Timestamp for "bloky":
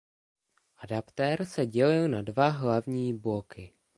3.17-3.73